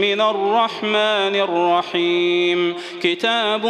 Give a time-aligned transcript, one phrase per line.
[0.00, 2.74] من الرحمن الرحيم.
[3.04, 3.62] كتاب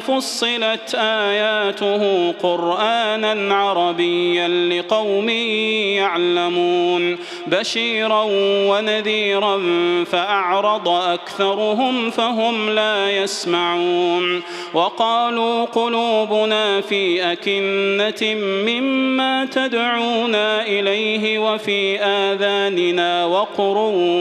[0.00, 5.28] فصلت آياته قرآنا عربيا لقوم
[5.98, 7.18] يعلمون.
[7.46, 8.26] بشيرا
[8.70, 9.60] ونذيرا
[10.04, 14.42] فأعرض أكثرهم فهم لا يسمعون.
[14.74, 23.76] وقالوا قلوبنا في أكنة مما تدعونا إليه وفي آذاننا وقر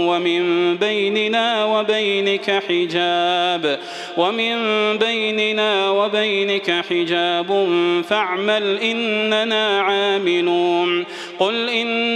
[0.10, 3.80] ومن بيننا وبينك حجاب.
[4.18, 4.49] ومن
[4.98, 7.68] بيننا وبينك حجاب
[8.10, 11.06] فاعمل إننا عاملون.
[11.40, 11.70] قل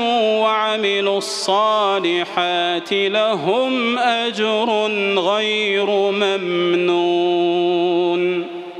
[0.00, 4.70] وعملوا الصالحات لهم أجر
[5.18, 7.95] غير ممنون.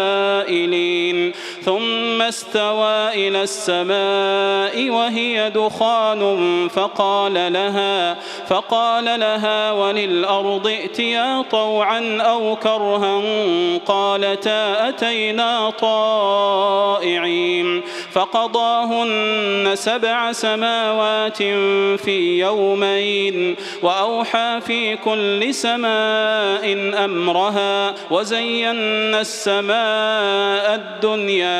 [0.00, 1.32] السائلين.
[1.70, 8.14] ثم استوى إلى السماء وهي دخان فقال لها
[8.48, 13.22] فقال لها وللأرض ائتيا طوعا أو كرها؟
[13.86, 17.50] قالتا أتينا طائعين.
[18.12, 21.42] فقضاهن سبع سماوات
[22.02, 31.59] في يومين وأوحى في كل سماء أمرها وزينا السماء الدنيا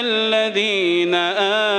[0.00, 1.14] الذين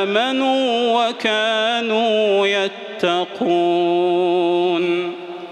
[0.05, 3.97] آمنوا وكانوا يتقون.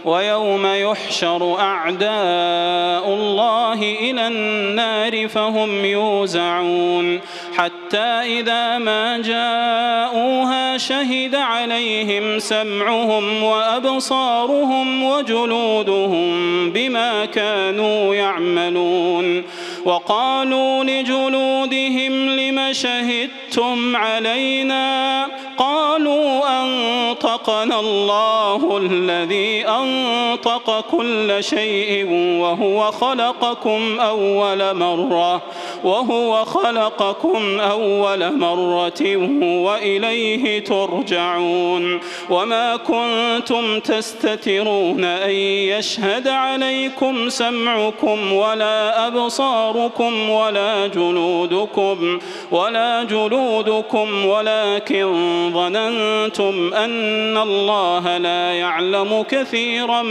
[0.06, 7.20] ويوم يحشر أعداء الله إلى النار فهم يوزعون.
[7.58, 19.44] حتى إذا ما جاءوها شهد عليهم سمعهم وأبصارهم وجلودهم بما كانوا يعملون.
[19.86, 25.28] وقالوا لجلودهم لم شهدتم علينا؟
[25.58, 32.08] قالوا أنطقنا الله الذي أنطق كل شيء
[32.42, 35.42] وهو خلقكم أول مرة
[35.84, 39.18] وهو خلقكم أول مرة
[39.66, 42.00] وإليه ترجعون.
[42.30, 45.30] وما كنتم تستترون أن
[45.76, 52.20] يشهد عليكم سمعكم ولا أبصاركم ولا جلودكم
[52.52, 55.06] ولا جلودكم ولكن
[55.54, 60.02] ظننتم أن الله لا يعلم كثيرا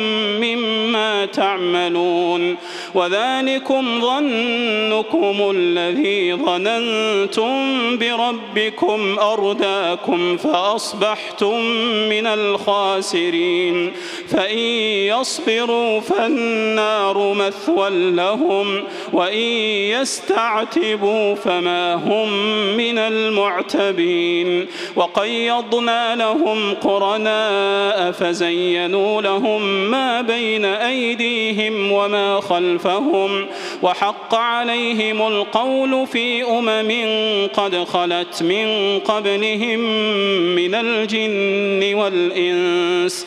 [0.40, 2.56] مما تعملون.
[2.94, 7.54] وذلكم ظنكم الذي ظننتم
[7.98, 11.60] بربكم أرداكم فأصبحتم
[12.08, 13.92] من الخاسرين.
[14.28, 14.58] فإن
[15.08, 18.82] يصبروا فالنار مثوى لهم
[19.12, 19.38] وإن
[19.98, 22.32] يستعتبوا فما هم
[22.76, 24.66] من المعتبين.
[24.96, 26.33] وقيضنا لهم
[26.82, 33.46] قرناء فزينوا لهم ما بين أيديهم وما خلفهم
[33.82, 36.92] وحق عليهم القول في أمم
[37.54, 39.80] قد خلت من قبلهم
[40.54, 43.26] من الجن والإنس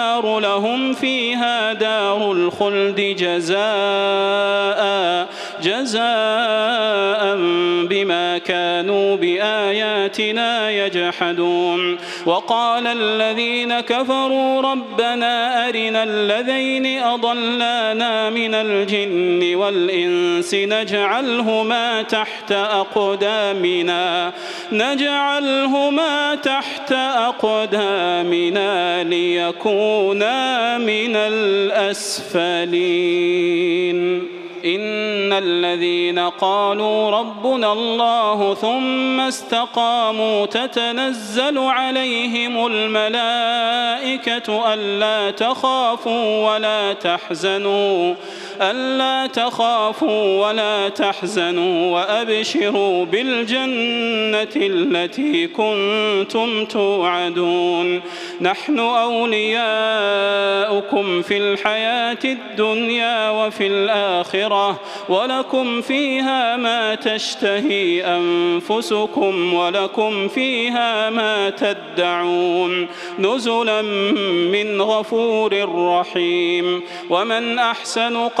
[0.25, 3.61] لهم فيها دار الخلد جزاء
[5.63, 7.35] جزاء
[7.87, 11.97] بما كانوا بآياتنا يجحدون.
[12.25, 24.33] وقال الذين كفروا ربنا أرنا الذين أضلانا من الجن والإنس نجعلهما تحت أقدامنا
[24.71, 26.91] نجعلهما تحت
[27.31, 32.31] أقدامنا ليكونا من الأسفلين.
[34.65, 48.15] إن الذين قالوا ربنا الله ثم استقاموا تتنزل عليهم الملائكة ألا تخافوا ولا تحزنوا
[48.61, 58.01] ألا تخافوا ولا تحزنوا وأبشروا بالجنة التي كنتم توعدون.
[58.41, 59.61] نحن أولياؤكم
[61.21, 72.87] في الحياة الدنيا وفي الآخرة ولكم فيها ما تشتهي أنفسكم ولكم فيها ما تدعون.
[73.19, 73.81] نزلا
[74.51, 76.81] من غفور رحيم.
[77.09, 78.40] ومن أحسن قولا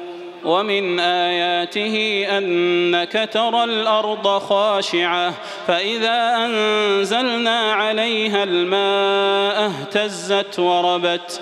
[0.45, 5.33] ومن آياته أنك ترى الأرض خاشعة
[5.67, 11.41] فإذا أنزلنا عليها الماء اهتزت وربت.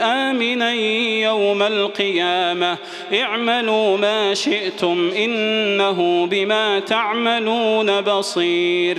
[0.00, 0.72] آمنا
[1.22, 2.78] يوم القيامة.
[3.14, 8.98] اعملوا ما شئتم إنه بما تعملون بصير.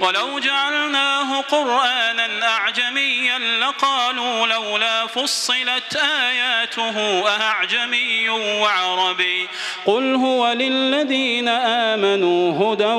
[0.00, 9.48] ولو جعلناه قرآنا أعجميا لقالوا لولا فصلت آياته أعجمي وعربي.
[9.86, 12.94] قل هو للذين آمنوا هدى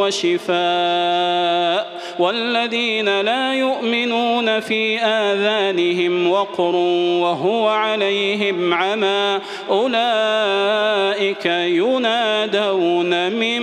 [0.00, 2.01] وشفاء.
[2.18, 6.76] والذين لا يؤمنون في آذانهم وقر
[7.22, 9.38] وهو عليهم عمى
[9.70, 13.62] أولئك ينادون من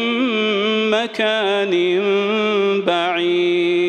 [0.92, 1.74] مكان
[2.88, 3.89] بعيد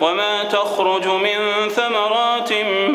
[0.00, 2.52] وما تخرج من ثمرات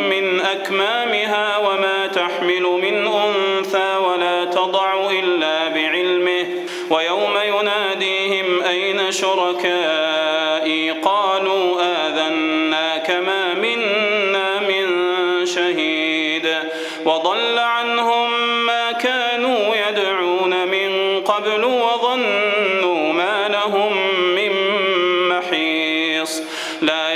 [0.09, 6.47] من أكمامها وما تحمل من أنثى ولا تضع إلا بعلمه
[6.89, 14.85] ويوم يناديهم أين شركائي قالوا آذناك ما منا من
[15.45, 16.55] شهيد
[17.05, 18.31] وضل عنهم
[18.65, 23.97] ما كانوا يدعون من قبل وظنوا ما لهم
[24.35, 24.51] من
[25.29, 25.85] محيص لا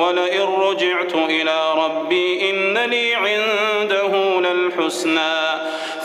[0.00, 5.34] ولئن رجعت إلى ربي إن لي عنده للحسنى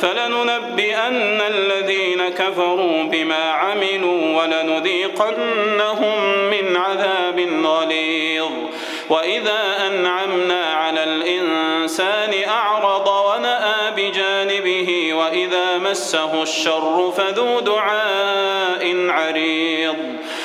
[0.01, 8.51] فلننبئن الذين كفروا بما عملوا ولنذيقنهم من عذاب غليظ.
[9.09, 19.95] وإذا أنعمنا على الإنسان أعرض ونأى بجانبه وإذا مسه الشر فذو دعاء عريض.